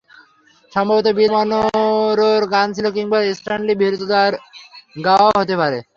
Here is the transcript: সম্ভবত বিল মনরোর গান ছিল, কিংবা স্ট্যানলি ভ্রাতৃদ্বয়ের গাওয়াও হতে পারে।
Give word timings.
সম্ভবত 0.71 1.07
বিল 1.17 1.31
মনরোর 1.35 2.43
গান 2.53 2.67
ছিল, 2.75 2.85
কিংবা 2.97 3.17
স্ট্যানলি 3.39 3.73
ভ্রাতৃদ্বয়ের 3.75 4.33
গাওয়াও 4.97 5.37
হতে 5.39 5.55
পারে। 5.61 5.79